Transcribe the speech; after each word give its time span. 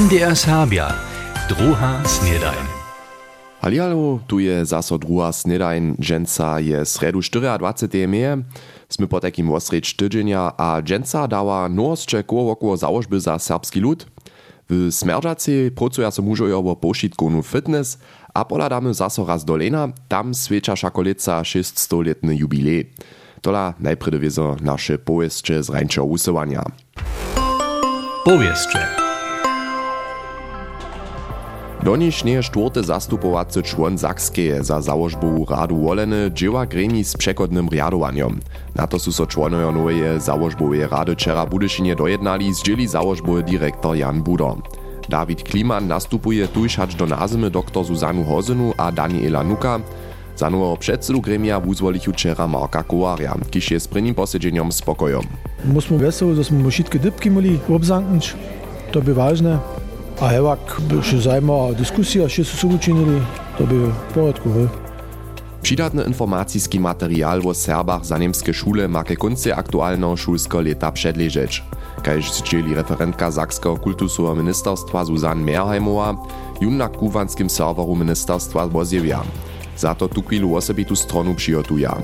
MDR 0.00 0.32
Serbia, 0.32 0.96
druha 1.44 2.00
snedajn. 2.08 2.64
Halialo, 3.60 4.24
tu 4.24 4.40
je 4.40 4.64
zaso 4.64 4.96
druha 4.96 5.28
snedajn, 5.28 6.00
dženca 6.00 6.56
je 6.58 6.84
sredu 6.88 7.20
24. 7.20 8.08
meje. 8.08 8.40
Sme 8.88 9.04
po 9.04 9.20
takim 9.20 9.52
osreč 9.52 9.92
a 10.56 10.80
dženca 10.80 11.28
dała 11.28 11.68
nowostrze 11.68 12.24
koło 12.24 12.44
wokół 12.44 12.76
założby 12.76 13.20
za 13.20 13.38
serbski 13.38 13.80
lud. 13.80 14.06
W 14.70 14.88
Smerdżacy 14.88 15.70
pracuja 15.76 16.10
so 16.10 16.22
mužojo 16.22 16.62
wo 16.62 16.76
pošitkonu 16.76 17.42
fitness, 17.42 17.98
a 18.34 18.44
poladamy 18.44 18.94
zaso 18.94 19.26
raz 19.26 19.44
dolena, 19.44 19.92
tam 20.08 20.34
swiecza 20.34 20.76
szakolica 20.76 21.42
600-letny 21.42 22.36
jubilej. 22.36 22.90
Tola 23.42 23.74
najpredy 23.80 24.18
wiezo 24.18 24.56
nasze 24.60 24.98
powieście 24.98 25.62
z 25.62 25.68
rańczego 25.68 26.06
usuwania. 26.06 26.64
Powieście. 28.24 29.09
Donišnie 31.84 32.42
czwarty 32.42 32.84
zastupowacy 32.84 33.62
człon 33.62 33.98
Zakskeje 33.98 34.64
za 34.64 34.80
założbą 34.80 35.44
Radu 35.48 35.76
Woleny 35.76 36.30
dzieła 36.34 36.66
gremi 36.66 37.04
z 37.04 37.16
przekodnym 37.16 37.68
riadowaniem. 37.68 38.40
Na 38.74 38.86
to 38.86 38.98
są 38.98 39.12
so 39.12 39.26
członoje 39.26 39.72
nowej 39.72 40.02
założbowej 40.18 40.86
Rady 40.86 41.14
wczera 41.14 41.46
Budyszynie 41.46 41.96
dojednali, 41.96 42.54
zdzieli 42.54 42.88
założbowy 42.88 43.42
dyrektor 43.42 43.96
Jan 43.96 44.22
Budo. 44.22 44.56
Dawid 45.08 45.42
Kliman 45.42 45.86
nastupuje 45.88 46.48
tuż 46.48 46.76
hacz 46.76 46.96
do 46.96 47.06
nazymy 47.06 47.50
dr 47.50 47.84
Zuzanu 47.84 48.24
Hozynu 48.24 48.74
a 48.76 48.92
Daniela 48.92 49.44
Nuka, 49.44 49.80
za 50.36 50.50
nowego 50.50 50.76
przedsedu 50.76 51.20
gremia 51.20 51.60
wuzwolichu 51.60 52.12
wczera 52.12 52.46
Marka 52.46 52.82
Kowarja, 52.82 53.34
kiż 53.50 53.70
je 53.70 53.80
z 53.80 53.88
prvním 53.88 54.14
posiedzeniem 54.14 54.72
spokojom. 54.72 55.24
Musimy 55.64 55.98
wesoło, 55.98 56.34
że 56.34 56.44
jsme 56.44 56.70
všetky 56.70 56.98
dybky 56.98 57.30
mogli 57.30 57.58
obzamknąć. 57.68 58.36
To 58.92 59.02
by 59.02 59.14
ważne. 59.14 59.79
A 60.20 60.56
by 60.80 61.02
się 61.02 61.20
zajmała 61.20 61.72
dyskusja, 61.72 62.28
się 62.28 62.44
su 62.44 62.68
učinili, 62.68 63.20
to 63.58 63.64
by 63.64 63.74
w 63.74 64.14
porządku. 64.14 64.48
He? 64.52 64.68
Přidatny 65.62 66.02
informacijski 66.02 66.80
material 66.80 67.42
o 67.46 67.54
Serbach 67.54 68.04
za 68.04 68.18
niemskie 68.18 68.54
szule 68.54 68.88
ma 68.88 69.04
ke 69.04 69.16
konce 69.16 69.56
aktualnego 69.56 70.16
szulskiego 70.16 70.60
leta 70.60 70.92
przedleżeć. 70.92 71.64
Kajż 72.02 72.32
zdzieli 72.32 72.74
referentka 72.74 73.30
Sakskiego 73.30 73.76
kultusowego 73.76 74.34
ministerstwa 74.34 75.04
Zuzan 75.04 75.42
Mehrheimowa, 75.42 76.16
jun 76.60 76.76
na 76.76 76.88
kuwanskim 76.88 77.50
serweru 77.50 77.96
ministerstwa 77.96 78.68
pozjewia. 78.68 79.22
Za 79.76 79.94
to 79.94 80.08
tu 80.08 80.22
chwilu 80.22 80.56
osobitu 80.56 80.96
stronu 80.96 81.34
przygotuja. 81.34 81.96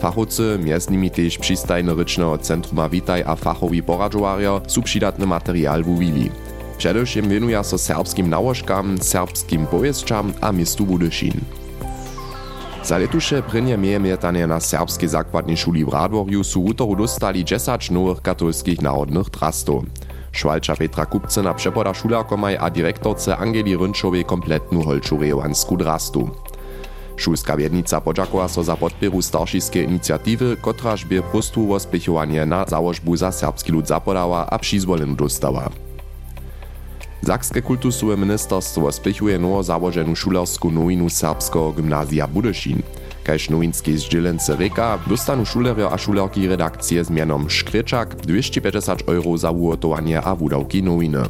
Fachowcy, 0.00 0.58
między 0.64 0.90
nimi 0.90 1.10
też 1.10 1.38
przystajne 1.38 1.94
rycznego 1.94 2.38
Centruma 2.38 2.88
Witaj 2.88 3.22
a 3.26 3.36
fachowi 3.36 3.82
poradżowario, 3.82 4.60
su 4.66 4.82
przydatny 4.82 5.26
material 5.26 5.84
wuwili. 5.84 6.30
Především 6.76 7.28
věnuja 7.28 7.62
so 7.62 7.78
serbskim 7.78 8.30
nałožkam, 8.30 8.98
serbskim 8.98 9.66
powieszczam 9.66 10.34
a 10.42 10.52
mistu 10.52 10.86
Budyšin. 10.86 11.40
Za 12.84 12.98
letuše 12.98 13.42
prynje 13.42 13.76
mieje 13.76 14.46
na 14.46 14.60
serbskiej 14.60 15.08
zakładnej 15.08 15.56
szuli 15.56 15.84
w 15.84 15.88
Radworju 15.88 16.44
su 16.44 16.64
utoru 16.64 16.96
dostali 16.96 17.44
10 17.44 17.90
nowych 17.90 18.22
katolskich 18.22 18.82
narodnych 18.82 19.30
trastów. 19.30 19.84
Švalča 20.32 20.76
Petra 20.76 21.06
Kupcena 21.06 21.54
przepoda 21.54 21.94
šularkomaj 21.94 22.56
a 22.60 22.68
direktorce 22.70 23.36
Angeli 23.36 23.76
Rynčowej 23.76 24.24
kompletnu 24.24 24.82
holčurejowansku 24.82 25.76
drastu. 25.76 26.30
Šulska 27.16 27.56
wiednica 27.56 28.00
podziakowa 28.00 28.48
so 28.48 28.62
za 28.62 28.76
podpieru 28.76 29.22
staršijskiej 29.22 29.84
inicjatywy, 29.84 30.56
kotraż 30.60 31.04
by 31.04 31.22
prostu 31.22 31.66
wospěchovanie 31.66 32.46
na 32.46 32.64
założbu 32.68 33.16
za 33.16 33.32
serbski 33.32 33.72
lud 33.72 33.88
zapodała 33.88 34.46
a 34.46 34.58
dostała. 35.16 35.85
Sakske 37.26 37.62
kultusowe 37.62 38.16
ministerstwo 38.16 38.92
spiechuje 38.92 39.38
nowo 39.38 39.62
założenu 39.62 40.16
szulersku 40.16 40.70
nowinu 40.70 41.10
serbskiego 41.10 41.72
gymnazja 41.72 42.26
Budyszin. 42.28 42.82
Kaž 43.24 43.50
nowinskiej 43.50 43.98
zdzielence 43.98 44.56
reka, 44.56 44.98
dostanu 45.06 45.46
szulerio 45.46 45.92
a 45.92 45.98
szulerki 45.98 46.48
redakcje 46.48 47.04
z 47.04 47.10
mianom 47.10 47.50
Szkwieczak 47.50 48.14
250 48.14 49.08
euro 49.08 49.38
za 49.38 49.50
ugotowanie 49.50 50.22
a 50.22 50.36
wudawki 50.36 50.82
nowiny. 50.82 51.22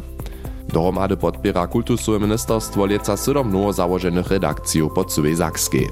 Dohromady 0.68 1.16
podpiera 1.16 1.66
kultusowe 1.66 2.20
ministerstwo 2.20 2.86
leca 2.86 3.16
7 3.16 3.52
nowo 3.52 3.72
założonych 3.72 4.26
redakcji 4.26 4.82
po 4.94 5.04
całej 5.04 5.36
Sakskiej. 5.36 5.88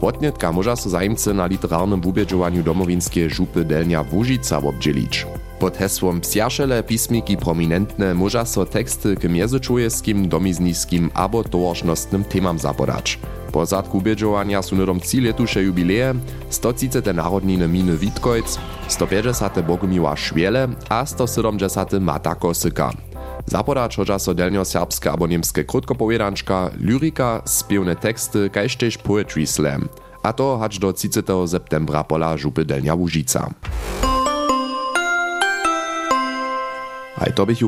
Wotnietka 0.00 0.52
może 0.52 0.76
so 0.76 0.90
zajmcy 0.90 1.34
na 1.34 1.46
literarnym 1.46 2.00
wubiedziowaniu 2.00 2.62
domowinskie 2.62 3.30
żupy 3.30 3.64
Delnia 3.64 4.04
Wóżica 4.04 4.58
obdzielić. 4.58 5.26
Pod 5.58 5.76
hesłom 5.76 6.20
psiašele 6.20 6.82
pismiki 6.82 7.36
prominentne 7.36 8.14
może 8.14 8.46
so 8.46 8.66
teksty 8.66 9.16
k 9.16 9.28
mjezyčujeskim, 9.28 10.28
domizniskim 10.28 11.10
abo 11.14 11.44
towaršnostnym 11.44 12.24
temam 12.24 12.58
zapodać. 12.58 13.18
Po 13.52 13.66
zadku 13.66 14.00
biedziovania 14.00 14.62
su 14.62 14.76
nudom 14.76 15.00
3 15.00 15.20
letuše 15.20 15.62
jubileje, 15.62 16.14
130. 16.50 17.14
narodniny 17.14 17.68
miny 17.68 17.96
Witkojc, 17.96 18.58
150. 18.88 19.62
Bogumiła 19.62 20.16
Szwiele 20.16 20.68
a 20.88 21.06
170. 21.06 21.92
Mata 22.00 22.34
Kosyka. 22.34 22.92
Zapodać 23.46 23.96
chodza 23.96 24.18
so 24.18 24.34
delnio-serbske 24.34 25.12
abo 25.12 25.26
niemskie 25.26 25.64
krótkopowiedanczka, 25.64 26.70
lyrika, 26.80 27.42
spiewne 27.44 27.96
teksty, 27.96 28.50
kaž 28.50 28.76
tež 28.76 28.98
poetry 28.98 29.46
slam. 29.46 29.88
A 30.22 30.32
to 30.32 30.58
hacz 30.58 30.78
do 30.78 30.92
30. 30.92 31.26
septembra 31.46 32.04
pola 32.04 32.36
župy 32.36 32.64
Delnia 32.64 32.94
Łužica. 32.94 33.50
Aj 37.18 37.32
to 37.32 37.46
bych 37.46 37.58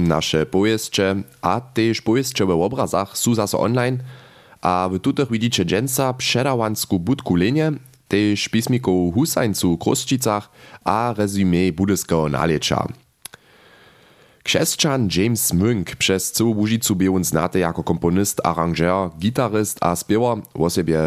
nasze 0.00 0.46
powieście, 0.46 1.16
a 1.42 1.60
też 1.60 2.00
powieście 2.00 2.44
w 2.44 2.50
obrazach 2.50 3.18
są 3.18 3.34
zase 3.34 3.58
online, 3.58 3.98
a 4.62 4.88
w 4.92 4.98
tutych 4.98 5.30
widzicie 5.30 5.64
dżęca 5.64 6.12
przedawansku 6.12 7.00
budku 7.00 7.36
linie, 7.36 7.72
też 8.08 8.48
pismików 8.48 9.14
Husańcu 9.14 9.78
Krosčicach 9.78 10.50
a 10.84 11.14
rezumé 11.16 11.72
budyskiego 11.72 12.28
nalecza. 12.28 12.86
Krzeszczan 14.42 15.08
James 15.16 15.52
Munk 15.52 15.96
przez 15.96 16.32
całą 16.32 16.54
Łużycu 16.54 16.96
był 16.96 17.24
znany 17.24 17.58
jako 17.58 17.84
komponist, 17.84 18.40
aranżer, 18.46 19.10
gitaryst 19.18 19.78
a 19.80 19.96
śpiewar, 19.96 20.38
w 20.54 20.70
sobie 20.70 20.98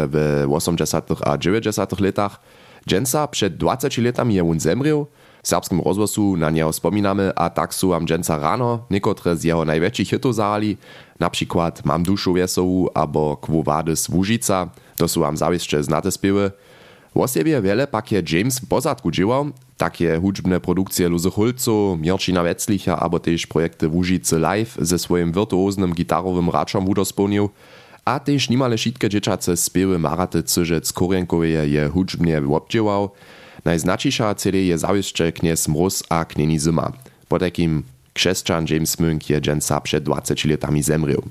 w 0.46 0.46
80 0.50 1.04
a 1.24 1.38
90 1.38 2.00
latach. 2.00 2.40
Dżęca 2.88 3.28
przed 3.28 3.56
20 3.56 4.02
latami 4.02 4.34
je 4.34 4.50
on 4.50 4.60
zemrił, 4.60 5.06
serbskim 5.48 5.80
rozgłosu 5.80 6.36
na 6.36 6.50
niego 6.50 6.72
wspominamy, 6.72 7.32
a 7.34 7.50
tak 7.50 7.74
su 7.74 7.94
am 7.94 8.06
dżęca 8.06 8.38
rano. 8.38 8.78
Niektóre 8.90 9.36
z 9.36 9.44
jego 9.44 9.64
największych 9.64 10.08
hitów 10.08 10.34
zahrali, 10.34 10.76
na 11.20 11.30
przykład 11.30 11.84
Mam 11.84 12.02
duszu 12.02 12.32
wesołu 12.32 12.90
albo 12.94 13.36
Kwo 13.36 13.62
Wadys 13.62 14.08
Łużyca, 14.08 14.68
to 14.96 15.08
su 15.08 15.24
am 15.24 15.36
zawieszcze 15.36 15.82
znate 15.82 16.12
śpiewy. 16.12 16.50
W 17.14 17.28
siebie 17.28 17.62
wiele 17.62 17.86
pak 17.86 18.12
je 18.12 18.22
James 18.32 18.58
w 18.58 18.66
pozadku 18.66 19.10
dziełał, 19.10 19.50
takie 19.76 20.20
hudźbne 20.20 20.60
produkcje 20.60 21.08
Luzy 21.08 21.30
Hulco, 21.30 21.96
Mirčina 22.00 22.42
Wetzlicha 22.42 23.00
albo 23.00 23.18
też 23.18 23.46
projekty 23.46 23.88
Łużycy 23.88 24.38
Live 24.38 24.76
ze 24.80 24.98
swoim 24.98 25.32
wirtuoznym 25.32 25.94
gitarowym 25.94 26.50
raczom 26.50 26.86
wudospełnił, 26.86 27.48
a 28.04 28.20
też 28.20 28.50
niemale 28.50 28.76
wszystkie 28.76 29.08
dzieciace 29.08 29.56
śpiewy 29.56 29.98
Maraty 29.98 30.42
Cyżec 30.42 30.92
Korjenkowie 30.92 31.68
je 31.68 31.88
hudźbnie 31.88 32.42
obdziełał, 32.54 33.10
Najznačniejsza 33.68 34.34
CD 34.34 34.64
je 34.64 34.78
zawieszcze 34.78 35.32
kniez 35.32 35.68
Mróz 35.68 36.02
a 36.08 36.24
knieni 36.24 36.60
Zima. 36.60 36.92
Po 37.28 37.38
takim 37.38 37.82
krzeszczan 38.14 38.66
James 38.70 38.98
Munk 39.00 39.30
je 39.30 39.40
dżęca 39.40 39.80
przed 39.80 40.04
20 40.04 40.48
latami 40.48 40.82
zemrył. 40.82 41.22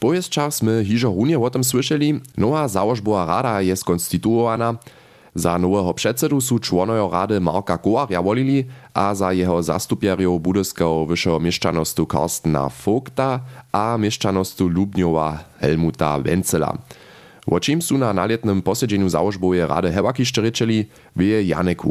Pojezdczach 0.00 0.54
sme 0.54 0.84
hižo 0.84 1.08
runie 1.08 1.38
o 1.38 1.50
tym 1.50 1.64
słyszeli, 1.64 2.20
nowa 2.36 2.68
założbowa 2.68 3.26
rada 3.26 3.62
jest 3.62 3.84
konstytuowana, 3.84 4.74
za 5.34 5.58
nowego 5.58 5.94
przedsedu 5.94 6.40
su 6.40 6.58
członojo 6.58 7.10
rady 7.12 7.40
Marka 7.40 7.78
Kowarja 7.78 8.22
wolili, 8.22 8.64
a 8.94 9.14
za 9.14 9.32
jeho 9.32 9.62
zastupierjów 9.62 10.42
budyskiego 10.42 11.06
wyższego 11.06 11.40
mieszczanostu 11.40 12.06
Karstena 12.06 12.68
Vogta 12.84 13.40
a 13.72 13.98
mieszczanostu 13.98 14.68
Lubniowa 14.68 15.44
Helmuta 15.60 16.18
Wencela. 16.18 16.78
O 17.50 17.60
czym 17.60 17.82
su 17.82 17.98
na 17.98 18.12
nalietnym 18.12 18.62
posiedzeniu 18.62 19.08
założbowej 19.08 19.66
rady 19.66 19.92
hewakište 19.92 20.40
rečeli, 20.40 20.86
wie 21.16 21.42
Janek 21.42 21.82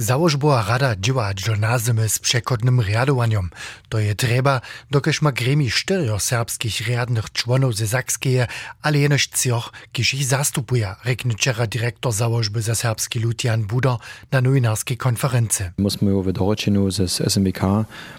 Założbowa 0.00 0.64
rada 0.68 0.96
działa 0.96 1.34
do 1.34 1.56
nazymy 1.56 2.08
z 2.08 2.18
przekodnym 2.18 2.80
riadowaniem. 2.80 3.50
To 3.88 3.98
je 3.98 4.14
treba, 4.14 4.60
dokeż 4.90 5.22
ma 5.22 5.32
gremi 5.32 5.70
czterio 5.70 6.18
serbskich 6.18 6.80
riadnych 6.80 7.32
członów 7.32 7.76
ze 7.76 7.86
Sakskeje, 7.86 8.46
ale 8.82 8.98
jenoś 8.98 9.26
cioch, 9.26 9.72
kiż 9.92 10.14
ich 10.14 10.24
zastupuje, 10.24 10.94
reknie 11.04 11.32
wczera 11.32 11.66
dyrektor 11.66 12.12
założby 12.12 12.62
za 12.62 12.74
serbski 12.74 13.20
lud 13.20 13.44
Jan 13.44 13.62
Budo 13.62 13.98
na 14.32 14.40
nowinarskiej 14.40 14.96
konferencji. 14.96 15.64
Myśmy 15.78 16.22
w 16.22 16.32
doroczeniu 16.32 16.90
z 16.90 17.20
SMBK 17.20 17.60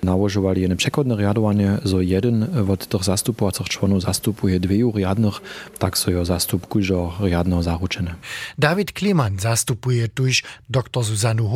nałożowali 0.03 0.61
jedno 0.61 0.75
przekodne 0.75 1.15
riadowanie, 1.15 1.77
zo 1.83 2.01
jeden 2.01 2.69
od 2.69 2.87
tych 2.87 3.03
zastupowacych 3.03 3.69
członów 3.69 4.01
zastupuje 4.01 4.59
dwieju 4.59 4.93
riadnych, 4.97 5.41
tak 5.79 5.97
so 5.97 6.11
jo 6.11 6.25
zastup 6.25 6.67
kużo 6.67 7.13
riadno 7.19 7.63
zaruczene. 7.63 8.15
Dawid 8.57 8.91
Kleman 8.91 9.39
zastupuje 9.39 10.07
tuż 10.07 10.43
dr 10.69 11.03
Zuzanu 11.03 11.47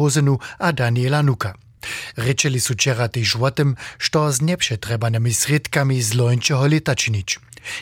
A 0.57 0.71
Daniela 0.71 1.21
Nuka. 1.21 1.53
Rečeli 2.15 2.59
su 2.59 2.73
včera 2.73 3.07
tež 3.07 3.35
o 3.35 3.51
tym, 3.51 3.75
što 3.97 4.31
z 4.31 4.41
nepřetrebanými 4.41 5.33
sredkami 5.33 6.01
z 6.01 6.13
loňčeho 6.13 6.67
leta 6.67 6.95
činić. 6.95 7.39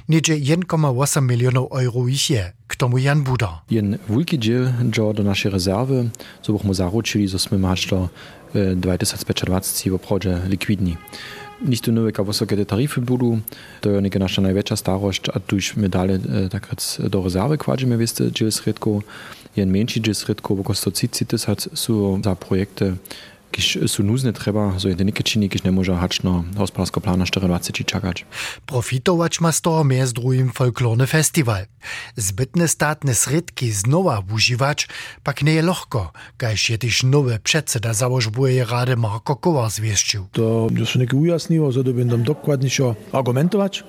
Niedzie 0.08 0.36
1,8 0.36 1.22
milionów 1.22 1.72
euro 1.72 2.08
ich 2.08 2.30
je, 2.30 2.54
k 2.68 2.76
tomu 2.76 2.98
Jan 2.98 3.24
Buda. 3.24 3.62
Jen 3.70 3.98
wulki 4.08 4.40
dziel 4.40 4.74
do 5.14 5.24
naszej 5.24 5.52
rezerwy, 5.52 6.10
co 6.42 6.54
byśmy 6.54 6.74
zaruczyli, 6.74 7.28
że 7.28 7.38
my 7.52 7.58
masz 7.60 7.88
do 7.88 8.10
2025 8.76 10.24
w 10.46 10.50
likwidni. 10.50 10.98
Nur 11.62 12.06
jaka 12.06 12.24
wysokie 12.24 12.66
taryfy 12.66 13.02
budú, 13.02 13.40
to 13.82 13.90
je 13.90 14.02
neka 14.02 14.20
naša 14.20 14.42
najväčšia 14.42 14.76
starość, 14.76 15.30
a 15.30 15.40
tu 15.40 15.62
my 15.78 15.90
dalej 15.90 16.20
tak 16.50 16.68
do 17.00 17.24
rezerwy 17.24 17.58
kładziemy, 17.58 17.98
wieste, 17.98 18.32
dziel 18.32 18.52
sredkov, 18.52 19.04
jen 19.56 19.72
menší 19.72 20.02
dziel 20.02 20.16
sredkov, 20.16 20.60
oko 20.60 20.74
130 20.74 21.28
tysac 21.30 21.60
sú 21.74 22.20
za 22.24 22.36
projekty, 22.36 22.98
kiž 23.54 23.86
sú 23.86 24.02
núzne 24.02 24.34
treba, 24.34 24.74
so 24.82 24.90
je 24.90 24.98
neke 24.98 25.22
činy, 25.22 25.46
kiž 25.46 25.62
nemôže 25.62 25.94
hač 25.94 26.26
na 26.26 26.42
hospodársko 26.58 26.98
plána 27.06 27.30
24 27.30 27.86
čakać. 27.86 28.26
Profitować 28.66 29.38
ma 29.46 29.52
z 29.54 29.62
toho 29.62 29.86
między 29.86 30.14
drugim 30.14 30.50
folklorny 30.50 31.06
festiwal. 31.06 31.70
Zbytne 32.18 32.66
statne 32.68 33.14
sredki 33.14 33.72
znowa 33.72 34.24
używać 34.34 34.88
pak 35.24 35.46
nie 35.46 35.54
je 35.54 35.62
lohko, 35.62 36.12
kaž 36.38 36.70
je 36.70 36.78
tyž 36.78 37.04
nowe 37.04 37.40
przedseda 37.40 37.94
założbuje 37.94 38.66
Rady 38.66 38.98
Marko 38.98 39.36
Kowar 39.36 39.70
zwieścił. 39.70 40.26
To 40.32 40.68
już 40.74 40.96
nie 40.96 41.08
ujasniło, 41.14 41.72
że 41.72 41.84
to 41.84 41.94
będą 41.94 42.24
dokładnie 42.24 42.70
argumentować. 43.12 43.84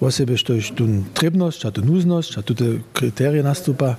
Właściwie 0.00 0.36
to 0.36 0.52
tu 0.76 0.86
trebność, 1.14 1.66
a 1.66 1.70
tu 1.70 1.84
nuzność, 1.84 2.38
a 2.38 2.42
tu 2.42 2.54
te 2.54 2.64
kryteria 2.92 3.42
nastupa. 3.42 3.96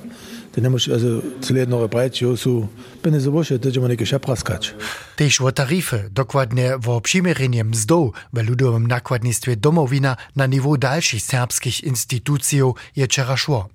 Nie 0.58 0.70
może 0.70 0.94
also 0.94 1.08
zu 1.42 1.56
jedno 1.56 1.88
brać, 1.88 2.22
jo 2.22 2.38
su 2.38 2.68
peniaze 3.02 3.32
wosze, 3.32 3.60
to 3.60 3.64
będziemy 3.64 3.90
niekieś 3.90 4.14
praskać. 4.22 4.74
Tež 5.16 5.42
o 5.42 5.52
tarify, 5.52 6.10
dokładnie 6.12 6.78
o 6.88 7.02
przymieriniem 7.02 7.70
mzdów 7.70 8.14
w 8.34 8.48
ludowym 8.48 8.88
nakładnictwie 8.88 9.56
domowina 9.56 10.18
na 10.36 10.46
nivo 10.46 10.78
dalszych 10.78 11.22
serbskich 11.22 11.84
instytucji 11.84 12.60
je 12.96 13.06
wczera 13.06 13.38
szło. 13.38 13.70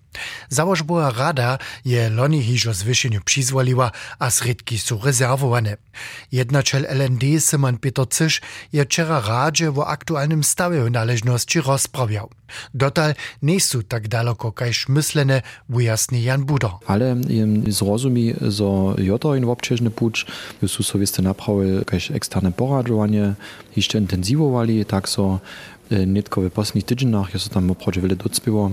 Założbowa 0.49 1.11
rada 1.11 1.59
je 1.85 2.11
loni 2.11 2.43
hižo 2.43 2.75
zwyšenju 2.75 3.21
přizvoliła, 3.25 3.91
a 4.19 4.31
sredki 4.31 4.79
su 4.79 5.01
rezerwowane. 5.05 5.77
Jednačel 6.33 6.87
LND 6.91 7.23
Simon 7.41 7.79
Peter 7.79 8.09
Cysz 8.09 8.41
je 8.73 8.85
wczera 8.85 9.21
radzie 9.21 9.71
o 9.71 9.87
aktualnym 9.87 10.45
stawie 10.45 10.91
należności 10.91 11.61
rozprawiał. 11.61 12.31
Dotal 12.75 13.15
nie 13.43 13.61
su 13.61 13.83
tak 13.83 14.09
daleko, 14.09 14.53
kajż 14.53 14.89
myslene, 14.89 15.43
wyjasni 15.69 16.23
Jan 16.23 16.45
Budo. 16.45 16.81
Ale 16.87 17.17
zrozumi, 17.69 18.35
zo 18.49 18.95
joto 18.99 19.35
in 19.35 19.45
občežny 19.45 19.91
puč, 19.91 20.27
su 20.67 20.83
so 20.83 20.99
viste 20.99 21.23
naprawy, 21.23 21.85
kajż 21.85 22.11
eksterne 22.11 22.53
poradzowanie, 22.53 23.35
jeszcze 23.77 23.99
intensywowali, 23.99 24.85
tak 24.85 25.09
so 25.09 25.41
netko 25.91 26.41
w 26.41 26.51
posledních 26.51 26.85
tydzienach, 26.85 27.35
ja 27.35 27.39
so 27.39 27.51
tam 27.51 27.71
oproče 27.71 28.01
wiele 28.01 28.17
docpiło, 28.17 28.71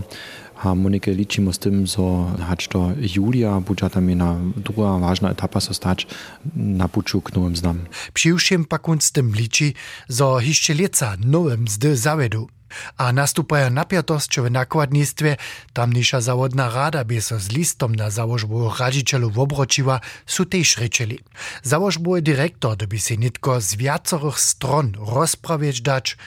a 0.63 0.75
Monike 0.75 1.13
liczymy 1.13 1.53
z 1.53 1.59
tym, 1.59 1.85
że 1.85 2.01
hać 2.43 2.67
do 2.67 2.91
julia 3.15 3.61
będzie 3.61 3.89
tam 3.89 4.09
jedna 4.09 4.35
druga 4.57 4.99
ważna 4.99 5.29
etapa 5.31 5.59
so 5.59 5.73
stać 5.73 6.07
na 6.55 6.87
puczu 6.87 7.21
k 7.21 7.35
nowym 7.35 7.55
znam. 7.55 7.79
Přiwším 8.13 8.65
pak 8.65 8.89
on 8.89 9.01
z 9.01 9.11
tym 9.11 9.31
liczy, 9.35 9.73
że 10.09 10.25
jeszcze 10.39 10.73
lieca 10.73 11.15
nowym 11.25 11.67
zdy 11.67 11.97
zavedu. 11.97 12.47
A 12.97 13.11
nastupaja 13.11 13.69
napiatosće 13.69 14.41
w 14.41 14.51
nakładnictwie, 14.51 15.37
tamniejsza 15.73 16.21
zawodna 16.21 16.69
rada 16.69 17.03
by 17.03 17.21
so 17.21 17.39
z 17.39 17.51
listom 17.51 17.95
na 17.95 18.09
założbu 18.09 18.71
radzicielu 18.79 19.31
obročiła, 19.35 19.99
su 20.25 20.45
tež 20.45 20.77
rečeli. 20.77 21.19
Założbu 21.63 22.21
dyrektor, 22.21 22.77
by 22.87 22.99
się 22.99 23.17
nitko 23.17 23.61
z 23.61 23.75
wiacorych 23.75 24.39
stron 24.39 24.93
rozprawieć 25.15 25.81
dać, 25.81 26.17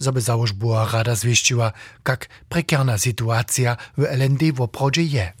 żeby 0.00 0.20
założbu 0.20 0.74
rada 0.92 1.14
zwieściła, 1.14 1.72
jak 2.08 2.28
prekarna 2.48 2.98
sytuacja 2.98 3.76
w 3.98 4.02
LND 4.02 4.52
w 4.52 4.60
oprodzie 4.60 5.02
je. 5.02 5.32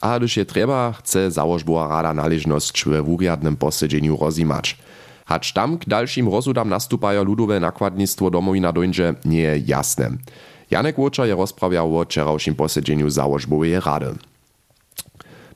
A 0.00 0.18
gdyż 0.18 0.36
je 0.36 0.44
trzeba, 0.44 0.92
chce 0.92 1.30
założbowa 1.30 1.88
rada 1.88 2.14
należność 2.14 2.84
w 2.84 3.02
wuriadnym 3.02 3.56
posiedzeniu 3.56 4.16
rozimać. 4.16 4.76
Hacz 5.26 5.52
tam 5.52 5.78
k 5.78 5.84
dalszym 5.86 6.28
rozsudam 6.28 6.68
nastupajo 6.68 7.24
ludowe 7.24 7.60
nakładnictwo 7.60 8.30
domowina 8.30 8.72
dońdzie 8.72 9.14
nie 9.24 9.40
je 9.40 9.58
jasne. 9.66 10.10
Janek 10.70 10.98
Łoča 10.98 11.26
je 11.26 11.34
rozprawiał 11.34 11.98
o 11.98 12.04
wczorajszym 12.04 12.54
posiedzeniu 12.54 13.10
założbowej 13.10 13.80
rady. 13.80 14.14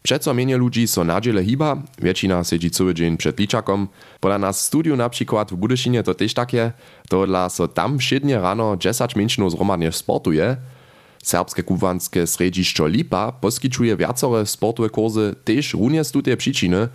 Przeco 0.02 0.34
mienie 0.34 0.56
ludzi 0.56 0.88
so 0.88 1.05
nadziele 1.05 1.44
hiba, 1.44 1.76
většina 1.99 2.44
siedzi 2.44 2.70
cały 2.70 2.94
dzień 2.94 3.17
przed 3.17 3.38
liczakom. 3.38 3.88
Pola 4.20 4.38
nas 4.38 4.64
studiu 4.64 4.96
na 4.96 5.08
przykład 5.08 5.52
w 5.52 5.56
Budyszynie 5.56 6.02
to 6.02 6.14
też 6.14 6.34
takie, 6.34 6.73
to 7.08 7.26
dla 7.26 7.49
so 7.49 7.69
tam 7.69 7.99
wszednie 7.99 8.38
rano 8.38 8.76
10 8.76 9.16
minut 9.16 9.52
zromadnie 9.52 9.93
sportuje. 9.93 10.56
Serbskie 11.23 11.62
kuwanskie 11.62 12.26
središćo 12.26 12.87
Lipa 12.87 13.32
poskyčuje 13.32 13.96
viacore 13.96 14.46
sportowe 14.46 14.90
kursy 14.90 15.34
też 15.44 15.75
runie 15.75 16.05
z 16.05 16.11
tutej 16.11 16.37
przyczyny, 16.37 16.88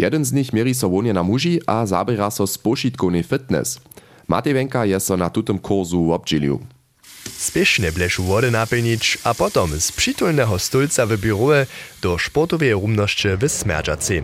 Jeden 0.00 0.24
z 0.24 0.32
nich 0.32 0.52
mierí 0.56 0.72
so 0.74 0.88
wonie 0.88 1.12
na 1.12 1.22
muži 1.22 1.60
a 1.66 1.84
zabera 1.86 2.30
so 2.30 2.46
fitness. 3.22 3.80
Matej 4.28 4.54
je 4.84 5.00
so 5.00 5.16
na 5.16 5.28
tutom 5.28 5.58
kurzu 5.58 6.12
obdžilił. 6.12 6.60
Spiesznie 7.38 7.92
bleszu 7.92 8.22
wody 8.22 8.50
napełnić, 8.50 9.18
a 9.24 9.34
potom 9.34 9.80
z 9.80 9.92
przytulnego 9.92 10.58
stolca 10.58 11.06
w 11.06 11.16
biurze 11.16 11.66
do 12.02 12.18
sportowej 12.18 12.72
rumności 12.72 13.28
w 13.40 13.48
Smerdżacy. 13.48 14.22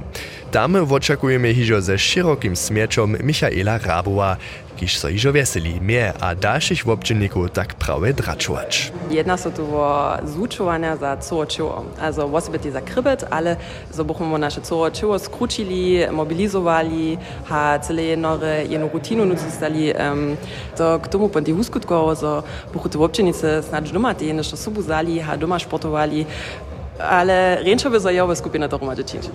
Tam 0.51 0.77
oczekujemy 0.77 1.55
hižo 1.55 1.83
ze 1.83 1.99
szerokim 1.99 2.57
śmieciom 2.57 3.17
Michaela 3.23 3.79
Rabowa, 3.79 4.37
kiż 4.77 4.99
so 4.99 5.09
hižo 5.09 5.33
weseli 5.33 5.81
mnie 5.81 6.13
a 6.21 6.35
dalszych 6.35 6.89
obczynników 6.89 7.51
tak 7.51 7.75
prawie 7.75 8.13
draczować. 8.13 8.93
Jedna 9.11 9.37
so 9.37 9.51
tu 9.51 9.77
o 9.77 10.17
zvučovanja 10.25 10.97
za 10.97 11.17
coro 11.17 11.47
čivo. 11.47 11.85
Also 12.01 12.27
osobiti 12.33 12.71
za 12.71 12.81
krybet, 12.81 13.25
ale 13.31 13.57
so 13.91 14.05
bochmo 14.05 14.39
naše 14.39 14.61
coro 14.61 14.91
čivo 14.91 15.19
skručili, 15.19 16.07
mobilizovali, 16.13 17.19
ha 17.49 17.79
cele 17.79 18.03
jednore 18.03 18.65
jednu 18.69 18.91
rutinu 18.93 19.25
nucistali. 19.25 19.95
Um, 20.13 20.37
to 20.77 20.99
k 20.99 21.09
tomu 21.09 21.29
ponti 21.29 21.53
huskutkovo, 21.53 22.17
so 22.17 22.43
bochu 22.75 22.89
tu 22.89 23.03
občinice 23.03 23.63
snadž 23.63 23.93
doma 23.93 24.15
te 24.15 24.27
jedne, 24.27 24.43
što 24.43 24.57
subu 24.57 24.83
zali, 24.83 25.19
ha 25.21 25.37
doma 25.37 25.59
športovali, 25.59 26.27
ale 26.99 27.63
ręczowy 27.63 28.01
zajowy 28.01 28.37
skupina 28.37 28.69
to 28.69 28.79
romadze 28.79 29.05
czynić. 29.05 29.31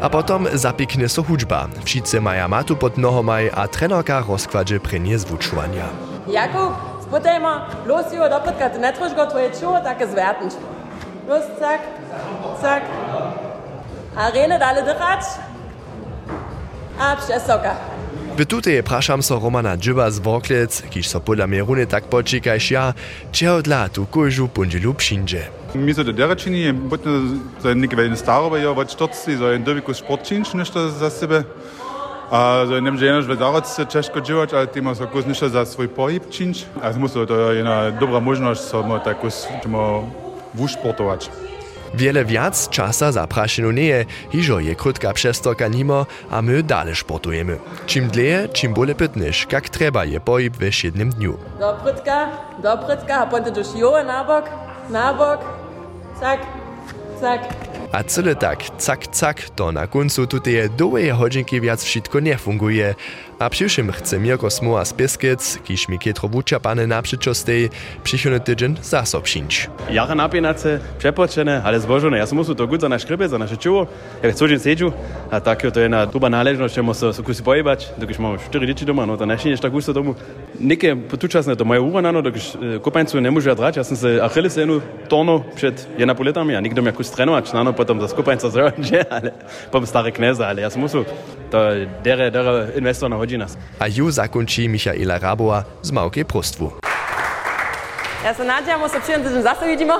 A 0.00 0.10
potom 0.10 0.46
zapiknie 0.52 1.08
so 1.08 1.22
hudźba. 1.22 1.68
Wszyscy 1.84 2.20
mają 2.20 2.48
matu 2.48 2.76
pod 2.76 2.98
nohomaj, 2.98 3.50
a 3.54 3.68
trenerka 3.68 4.24
rozkładzie 4.28 4.80
prenie 4.80 5.18
zwuczwania. 5.18 5.84
Jakub, 6.28 6.72
spytajmy, 7.02 7.48
los 7.86 8.12
jo, 8.12 8.28
dopytka, 8.28 8.70
ty 8.70 8.78
nie 8.78 8.92
trosz 8.92 9.14
go 9.14 9.26
twoje 9.26 9.50
czuło, 9.50 9.80
takie 9.80 10.06
zwertnić. 10.06 10.52
Los, 11.28 11.42
zack, 11.60 11.82
zack. 12.62 12.84
A 14.16 14.30
rene 14.30 14.58
dale 14.58 14.82
dyrać. 14.82 15.20
A 17.00 17.16
przesoka. 17.16 17.74
Betute 18.36 18.82
prašam 18.82 19.22
so 19.22 19.38
Romana 19.38 19.76
Džiba 19.76 20.10
z 20.10 20.18
Voklec, 20.24 20.88
ki 20.88 21.04
so 21.04 21.20
podľa 21.20 21.44
Mierune 21.44 21.84
tak 21.84 22.08
počíkajšia, 22.08 22.96
či 23.28 23.44
od 23.44 23.68
látu 23.68 24.08
kožu 24.08 24.48
punžilu 24.48 24.96
pšinže. 24.96 25.76
Mi 25.76 25.92
so 25.92 26.00
do 26.00 26.16
Derečini, 26.16 26.64
je 26.64 26.72
potne 26.72 27.12
za 27.60 27.76
neke 27.76 27.92
vedne 27.92 28.16
starove, 28.16 28.56
jo 28.64 28.72
od 28.72 28.88
štorci, 28.88 29.36
za 29.36 29.52
en 29.52 29.60
dobiku 29.60 29.92
športčinč, 29.92 30.56
nešto 30.56 30.88
za 30.88 31.12
sebe. 31.12 31.44
A 32.32 32.64
za 32.64 32.80
nem, 32.80 32.96
že 32.96 33.12
jenož 33.12 33.28
vedarec 33.28 33.68
se 33.68 33.84
češko 33.84 34.24
dživať, 34.24 34.56
ale 34.56 34.72
tým 34.72 34.88
so 34.96 35.04
kus 35.12 35.28
nešto 35.28 35.52
za 35.52 35.68
svoj 35.68 35.92
pohyb 35.92 36.24
činč. 36.32 36.64
A 36.80 36.88
zmusel 36.88 37.28
to 37.28 37.36
je 37.36 37.60
jedna 37.60 37.92
dobrá 37.92 38.16
možnosť, 38.16 38.62
som 38.64 38.88
tako, 39.04 39.28
čemo 39.60 40.08
vušportovať. 40.56 41.51
Wiele 41.94 42.24
wiac 42.24 42.68
czasa 42.68 43.12
zapraszeno 43.12 43.72
nie 43.72 43.82
je, 43.82 44.04
hižo 44.30 44.60
je 44.60 44.74
krótka 44.74 45.12
przestorka 45.12 45.68
nimo, 45.68 46.06
a 46.30 46.42
my 46.42 46.62
dalej 46.62 46.96
sportujemy. 46.96 47.58
Czym 47.86 48.08
dleje, 48.08 48.48
czym 48.48 48.74
bole 48.74 48.94
pytnysz, 48.94 49.46
jak 49.52 49.68
trzeba 49.68 50.04
je 50.04 50.20
pojib 50.20 50.56
w 50.56 50.84
jednym 50.84 51.10
dniu. 51.10 51.38
Do 51.60 51.74
prytka, 51.74 52.28
do 52.62 52.78
prytka, 52.78 53.16
a 53.16 53.26
potem 53.26 53.54
już 53.56 53.66
jo 53.76 54.04
na 54.04 54.24
bok, 54.24 54.44
na 54.90 55.14
bok, 55.14 55.40
zack, 56.20 56.40
zack. 57.20 57.42
A 57.92 58.02
cyle 58.02 58.34
tak, 58.34 58.70
cak, 58.78 59.06
cak, 59.06 59.50
to 59.50 59.72
na 59.72 59.86
końcu 59.86 60.26
tutaj 60.26 60.70
dołej 60.76 61.10
hodzinki 61.10 61.60
wiac 61.60 61.84
wszystko 61.84 62.20
nie 62.20 62.36
funguje. 62.36 62.94
A 63.38 63.50
przyszłym 63.50 63.92
chce 63.92 64.18
Mirko 64.18 64.50
Smoa 64.50 64.84
z 64.84 64.92
Piskiec, 64.92 65.58
kiż 65.64 65.88
mi 65.88 65.98
kietro 65.98 66.28
wuczapane 66.28 66.86
na 66.86 67.02
przyczostej, 67.02 67.70
przyszły 68.02 68.40
tydzień 68.40 68.76
zasob 68.82 69.24
przyjść. 69.24 69.70
Jara 69.90 70.14
napinace, 70.14 70.80
przepoczene, 70.98 71.62
ale 71.64 71.80
zbożone. 71.80 72.18
Ja 72.18 72.26
muszę 72.32 72.54
to 72.54 72.66
gut 72.66 72.80
za 72.80 72.88
nasz 72.88 73.06
za 73.26 73.38
nasze 73.38 73.56
czuło. 73.56 73.86
Jak 74.22 74.34
co 74.34 74.48
dzień 74.48 74.60
siedziu, 74.60 74.92
a 75.30 75.40
tak 75.40 75.62
to 75.72 75.80
jedna 75.80 76.06
tuba 76.06 76.30
należność, 76.30 76.74
że 76.74 76.82
muszę 76.82 77.12
się 77.14 77.42
pojebać, 77.42 77.88
dokąd 77.98 78.18
mam 78.18 78.38
cztery 78.38 78.66
dzieci 78.66 78.86
doma, 78.86 79.06
no 79.06 79.16
to 79.16 79.26
na 79.26 79.36
tak 79.62 79.72
gusto 79.72 79.92
domu. 79.92 80.14
neke 80.62 80.96
potučasne 81.10 81.54
domaju 81.54 81.84
uvanano, 81.84 82.22
dok 82.22 82.34
kopancu 82.82 83.20
ne 83.20 83.30
može 83.30 83.52
odraći. 83.52 83.78
Ja 83.78 83.84
sam 83.84 83.96
se 83.96 84.20
ahili 84.22 84.50
se 84.50 84.60
jednu 84.60 84.80
tonu 85.08 85.42
pred 85.60 85.74
jenapoletami, 85.98 86.56
a 86.56 86.60
nikdo 86.60 86.82
mi 86.82 86.88
je 86.88 86.92
kus 86.92 87.10
trenovat, 87.10 87.46
znano 87.46 87.72
potom 87.72 88.00
za 88.00 88.16
kopanca 88.16 88.50
zrače, 88.50 89.04
ali 89.10 89.30
potom 89.72 89.86
stare 89.86 90.10
kneze, 90.10 90.44
ali 90.44 90.62
ja 90.62 90.70
sam 90.70 90.80
musu. 90.80 91.04
To 91.50 91.58
dere, 92.04 92.30
dere 92.30 92.68
investor 92.76 93.10
na 93.10 93.16
hodži 93.16 93.38
nas. 93.38 93.56
A 93.78 93.86
ju 93.86 94.10
zakonči 94.10 94.68
Michaela 94.68 95.18
Raboa 95.18 95.64
z 95.82 95.92
Mauke 95.92 96.24
Prostvu. 96.24 96.72
Ja 98.24 98.34
se 98.34 98.44
nadjamo, 98.44 98.88
se 98.88 98.96
čujem, 99.06 99.22
da 99.22 99.28
se 99.28 99.42
zase 99.42 99.66
vidimo. 99.66 99.92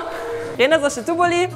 Rena, 0.57 0.79
zašte 0.79 1.05
tu 1.05 1.15
boli. 1.15 1.47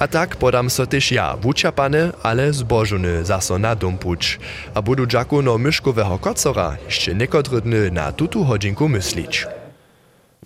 A 0.00 0.08
tak 0.08 0.36
podam 0.36 0.70
so 0.70 0.86
też 0.86 1.12
ja, 1.12 1.36
wučapany, 1.36 2.12
ale 2.22 2.52
zbożony 2.52 3.24
zaso 3.24 3.58
na 3.58 3.74
dom 3.74 3.98
puć. 3.98 4.38
A 4.74 4.82
budu 4.82 5.06
dżaku 5.06 5.42
no 5.42 5.58
myszkowego 5.58 6.18
kocora 6.18 6.76
jeszcze 6.84 7.14
niekodry 7.14 7.90
na 7.90 8.12
tutu 8.12 8.44
hodzinku 8.44 8.88
myslić. 8.88 9.46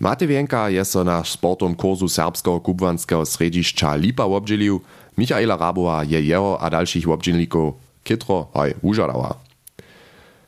Matewienka 0.01 0.71
je 0.71 0.85
so 0.85 1.05
na 1.05 1.25
sportom 1.25 1.75
kurzu 1.75 2.09
serbskiego 2.09 2.61
kubwanskiego 2.61 3.27
središća 3.27 3.95
Lipa 3.95 4.25
obdzielił, 4.25 4.81
Michaela 5.19 5.57
Rabowa 5.57 6.05
je 6.05 6.21
jeho 6.21 6.59
a 6.61 6.71
dalszych 6.71 7.09
obdzielników 7.09 7.75
kitro 8.05 8.47
hoj 8.55 8.75
užadała. 8.83 9.35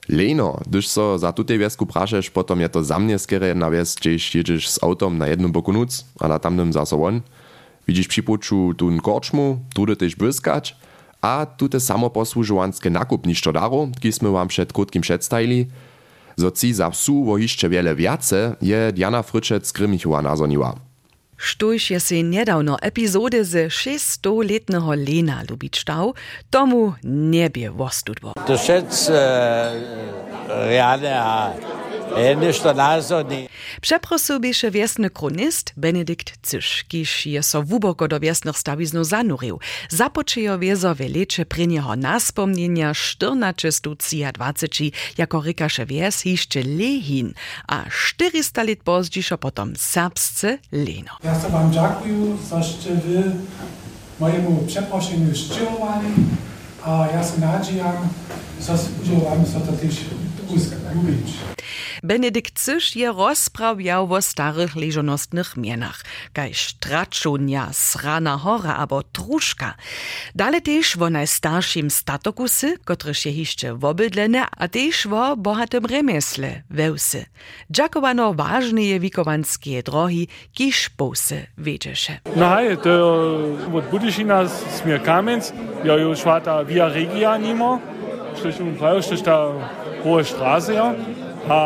Leno, 0.09 0.61
gdyż 0.67 0.89
so 0.89 1.19
za 1.19 1.33
tutej 1.33 1.59
wiesku 1.59 1.87
prašeš, 1.87 2.31
potom 2.31 2.61
je 2.61 2.69
to 2.69 2.85
za 2.85 2.99
mnie 2.99 3.19
skere 3.19 3.55
na 3.55 3.71
wies, 3.71 3.95
gdzieś 3.95 4.35
jedziesz 4.35 4.69
z 4.69 4.83
autom 4.83 5.19
na 5.19 5.27
jednym 5.27 5.53
boku 5.53 5.73
nuc, 5.73 6.05
a 6.21 6.29
na 6.29 6.39
tamnym. 6.39 6.73
Widzisz 7.89 8.09
przypuczu 8.09 8.75
tun 8.75 9.01
korczmu, 9.01 9.59
trudy 9.75 9.97
też 9.97 10.17
błyskać, 10.17 10.77
a 11.21 11.47
tute 11.57 11.81
samoposłużowanskie 11.81 12.91
nakupniszczo 12.91 13.53
daru, 13.53 13.91
kismy 14.01 14.31
wam 14.31 14.49
przed 14.49 14.73
krótkim 14.73 15.03
przedstajili, 15.03 15.67
zo 16.37 16.51
ci 16.51 16.75
za 16.75 16.91
psu 16.91 17.25
wo 17.25 17.39
jeszcze 17.39 17.69
wiele 17.69 17.95
wiace, 17.95 18.57
je 18.63 18.93
Diana 18.93 19.23
Fryczec 19.23 19.73
Grymichowa 19.73 20.23
nazoniła. 20.23 20.75
Štuž 21.37 21.91
je 21.91 22.01
se 22.01 22.23
nedavno 22.23 22.77
epizode 22.83 23.45
ze 23.45 23.69
600-letného 23.69 24.95
Lena 24.97 25.43
lubić 25.51 25.79
stał, 25.79 26.15
tomu 26.51 26.95
nie 27.05 27.51
bie 27.51 27.71
wostudło. 27.71 28.33
To 28.47 28.59
šec 28.59 29.09
uh, 29.09 29.17
reálne 30.49 31.13
a 31.21 31.53
Przeprosu 33.81 34.41
bieše 34.41 34.71
wiesny 34.71 35.11
kronist 35.11 35.73
Benedikt 35.77 36.33
Cysz, 36.43 36.85
kiż 36.89 37.27
je 37.27 37.43
so 37.43 37.63
wuboko 37.63 38.09
do 38.09 38.21
wiesnych 38.21 38.59
stawiznu 38.59 39.05
zanurił. 39.05 39.59
Zapoczyjo 39.89 40.59
wiezo 40.59 40.95
welecze 40.95 41.47
prynieho 41.47 41.97
naspomnienia 41.97 42.93
1420 42.95 44.67
jako 45.19 45.41
rykasze 45.41 45.87
wies 45.87 46.21
hiszcze 46.21 46.61
lehin, 46.63 47.33
a 47.69 47.85
400 47.91 48.63
lat 48.63 48.79
pozdźiszo 48.85 49.39
potom 49.39 49.77
serbsce 49.77 50.59
leno. 50.73 51.13
Ja 51.25 51.41
se 51.41 51.49
wam 51.49 51.73
dziękuję, 51.73 52.37
zaście 52.51 52.95
wy 52.95 53.23
mojemu 54.21 54.65
przeproszeniu 54.67 55.37
szczyłowali, 55.37 56.09
a 56.85 57.07
ja 57.13 57.25
se 57.25 57.41
nadziejam, 57.41 58.09
że 58.61 58.79
udziałamy 59.03 59.47
so 59.47 59.61
to 59.61 59.73
też 59.73 59.95
Benedikt 62.03 62.59
Cysz 62.59 62.97
je 62.97 63.13
rozprawiał 63.13 64.13
o 64.13 64.23
starych 64.23 64.77
leżonostnych 64.77 65.57
mienach, 65.57 66.05
kaj 66.33 66.55
straczunia, 66.55 67.69
srana 67.73 68.37
hora 68.37 68.77
abo 68.77 69.03
truszka. 69.03 69.75
Dale 70.35 70.61
też 70.61 70.97
o 70.97 71.11
najstarszym 71.11 71.91
statokusy, 71.91 72.79
kotryż 72.85 73.27
je 73.27 73.33
hiszcze 73.33 73.75
wobydlene, 73.75 74.47
a 74.57 74.69
też 74.69 75.07
o 75.07 75.37
bohatym 75.37 75.87
remesle, 75.87 76.63
wełsy. 76.71 77.25
Dziakowano 77.71 78.35
ważne 78.35 78.83
je 78.83 79.01
wikowanskie 79.01 79.83
drogi, 79.83 80.29
kiż 80.53 80.91
pousy 80.91 81.47
wiedziesze. 81.59 82.19
No 82.37 82.57
hej, 82.57 82.79
to 82.79 82.91
od 83.75 83.85
Budyšina 83.91 84.49
smier 84.49 85.03
Kamenc, 85.03 85.53
ja 85.85 85.95
już 85.97 86.19
szwata 86.19 86.65
Via 86.65 86.89
Regia 86.89 87.39
nimo, 87.39 87.81
mu 88.61 88.73
prajo, 88.79 89.03
štož 89.03 89.23
ta 89.23 89.37
hohe 90.07 90.25
Straße 90.25 90.75
ja. 90.75 90.95
A 91.49 91.59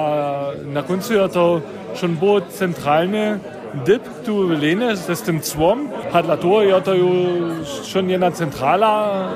na 0.73 0.83
końcu 0.83 1.15
je 1.15 1.29
to 1.29 1.61
schon 1.95 2.17
było 2.17 2.41
centralny 2.41 3.39
dip 3.87 4.03
tu 4.25 4.49
w 4.49 4.63
Lene 4.63 4.97
z 4.97 5.23
tym 5.23 5.41
cłom. 5.41 5.89
A 5.89 6.00
Hadlatur, 6.13 6.65
JTU 6.65 7.65
schon 7.85 8.07
njena 8.07 8.31
centrala 8.31 9.31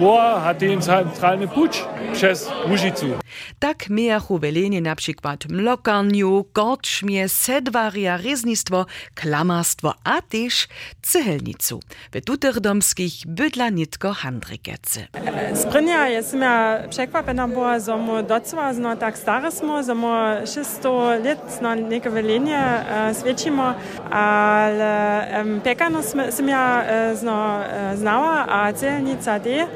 boa, 0.00 0.40
hat 0.40 0.60
den 0.60 0.80
centralni 0.80 1.46
puč 1.48 1.80
čez 2.16 2.48
Užicu. 2.72 3.16
Tak 3.58 3.88
mejah 3.88 4.24
v 4.30 4.38
Velenje 4.40 4.80
na 4.80 4.94
przykład 4.96 5.48
mlokarnju, 5.48 6.44
gorčmje, 6.54 7.28
sedvarja, 7.28 8.16
reznistvo, 8.16 8.84
klamarstvo, 9.14 9.92
a 10.04 10.20
tež 10.20 10.68
cehelnicu. 11.02 11.80
W 12.12 12.20
tutych 12.20 12.60
domskich 12.60 13.24
bydla 13.26 13.68
nitko 13.68 14.12
handrikece. 14.12 15.08
Sprynja, 15.54 16.08
jestem 16.08 16.40
ja 16.40 16.88
przekvapena 16.90 17.48
była, 17.48 17.78
że 17.80 17.96
mu 17.96 18.22
docła, 18.22 18.72
no 18.72 18.96
tak 18.96 19.18
stary 19.18 19.52
smo, 19.52 19.82
że 19.82 19.94
mu 19.94 20.12
600 20.44 21.24
lat 21.24 21.62
na 21.62 21.74
nieke 21.74 22.10
Velenje 22.10 22.58
uh, 22.58 23.10
eh, 23.10 23.16
svečimo, 23.16 23.74
ale 24.10 25.26
um, 25.40 25.60
pekano 25.60 26.02
smo 26.02 26.15
sem 26.30 26.48
ja 26.48 26.82
eh, 26.82 27.14
zna, 27.14 27.64
eh, 27.64 27.96
znala, 27.96 28.44
a 28.48 28.72
celnica 28.72 29.38
D, 29.38 29.66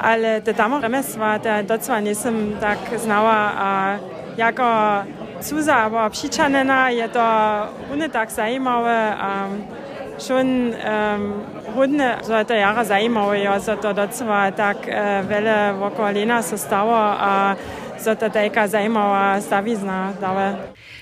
ali 0.00 0.40
te 0.44 0.52
tamo 0.52 0.78
vreme 0.78 1.02
sva, 1.02 1.38
te 1.38 1.62
docva 1.62 2.00
nisem 2.00 2.56
tako 2.60 2.98
znala, 2.98 3.50
a 3.58 3.96
jako 4.36 4.64
Suza 5.40 5.84
abo 5.84 6.10
Pšičanena 6.10 6.88
je 6.88 7.08
to 7.08 7.26
une 7.92 8.08
tak 8.08 8.30
zajimave, 8.30 9.12
um, 9.12 9.62
schon 10.18 10.72
um, 10.72 11.32
hodne 11.74 12.16
za 12.22 12.44
te 12.44 12.56
jara 12.56 12.84
zajimave, 12.84 13.42
jo 13.42 13.58
za 13.58 13.76
to 13.76 13.92
docva 13.92 14.50
tak 14.50 14.76
uh, 14.76 15.28
vele 15.28 15.72
vokolina 15.72 16.42
sestava. 16.42 17.16
Uh, 17.52 17.83
że 18.04 18.16
to 18.16 18.30
taka 18.30 18.68
zajímawá 18.68 19.40
stawizna 19.40 20.12
dała. 20.20 20.56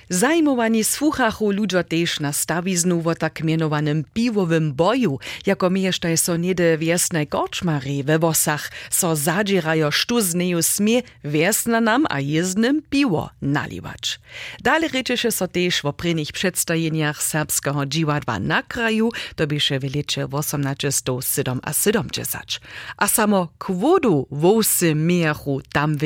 Zajmowani 0.08 0.84
słuchachu 0.84 1.50
ludzie 1.50 1.84
też 1.84 2.20
na 2.20 2.32
stawiznu 2.32 3.00
w 3.00 3.14
tak 3.14 3.44
mianowanym 3.44 4.04
piwowym 4.14 4.72
boju, 4.72 5.18
jako 5.46 5.70
mieszczaj 5.70 6.16
so 6.16 6.36
niede 6.36 6.78
wiesnej 6.78 7.26
korczmary 7.26 8.04
we 8.04 8.18
wosach, 8.18 8.70
so 8.90 9.16
zadzierają 9.16 9.90
sztuzneju 9.90 10.62
smie 10.62 11.02
wiesna 11.24 11.80
nam 11.80 12.06
a 12.10 12.20
jezdnym 12.20 12.82
piwo 12.90 13.30
naliwać. 13.42 14.20
Dalej 14.60 14.88
ryczysze 14.88 15.32
so 15.32 15.48
też 15.48 15.82
w 15.82 15.92
prynych 15.92 16.32
przedstawieniach 16.32 17.22
serbskiego 17.22 17.86
dziwadła 17.86 18.38
na 18.38 18.62
kraju, 18.62 19.10
to 19.36 19.46
bysze 19.46 19.78
wylicze 19.78 20.28
1807 20.28 21.60
a 21.62 21.72
70. 21.72 22.60
A 22.96 23.08
samo 23.08 23.48
kwodu 23.58 24.26
wosy 24.30 24.94
miechu 24.94 25.60
tam 25.72 25.96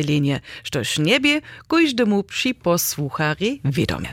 wylenie, 0.87 0.87
sztoż 0.87 0.99
niebie 0.99 1.41
każdemu 1.69 2.23
przyposłuchary 2.23 3.59
wiadomo. 3.65 4.09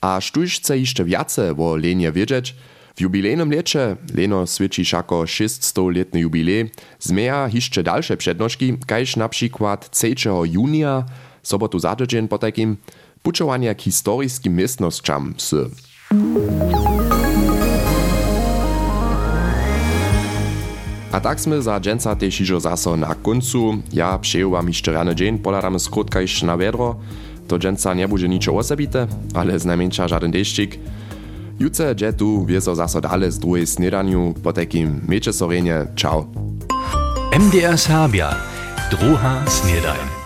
A 0.00 0.20
štuž 0.20 0.56
chce 0.56 0.78
jeszcze 0.78 1.04
wiace 1.04 1.54
wo 1.54 1.76
Lenie 1.76 2.12
wiedzieć, 2.12 2.54
w 2.96 3.00
jubilejnym 3.00 3.50
lecie, 3.50 3.96
Leno 4.14 4.46
swyci 4.46 4.84
szako 4.84 5.24
600-letny 5.24 6.20
jubilej, 6.20 6.70
zmeja 7.00 7.50
jeszcze 7.52 7.82
dalsze 7.82 8.16
przednożki, 8.16 8.78
kajż 8.86 9.16
na 9.16 9.28
przykład 9.28 9.90
3 9.90 10.14
junia, 10.44 11.04
sobotu 11.42 11.78
za 11.78 11.96
tydzień 11.96 12.28
po 12.28 12.38
takim, 12.38 12.76
puczowania 13.22 13.74
k 13.74 13.82
historiskim 13.82 14.56
miestnościom 14.56 15.34
z. 15.38 15.54
A 21.18 21.34
tak 21.34 21.42
sme 21.42 21.58
za 21.58 21.74
dženca 21.82 22.14
tež 22.14 22.46
ižo 22.46 22.62
zaso 22.62 22.94
na 22.94 23.10
koncu. 23.10 23.82
Ja 23.90 24.18
přeju 24.18 24.50
vám 24.50 24.68
ještě 24.68 24.92
rany 24.92 25.14
dzień, 25.14 25.38
poladamy 25.38 25.78
skrótka 25.78 26.20
jeszcze 26.20 26.46
na 26.46 26.54
vedro. 26.54 27.02
To 27.46 27.58
dženca 27.58 27.94
nebude 27.94 28.28
ničo 28.28 28.54
osobite, 28.54 29.08
ale 29.34 29.58
znajmniejsza 29.58 30.06
żaden 30.06 30.30
deščik. 30.30 30.78
Juce 31.58 31.94
dže 31.94 32.12
tu 32.12 32.46
wieso 32.46 32.70
zaso 32.74 33.00
dale 33.02 33.30
z 33.34 33.38
druhej 33.38 33.66
snedaniu, 33.66 34.34
po 34.42 34.52
takim 34.54 35.02
meče 35.10 35.32
sorenie. 35.34 35.90
Ciao. 35.98 36.30
MDR 37.34 37.74
Serbia, 37.74 38.30
druha 38.94 39.42
snedajn. 39.42 40.17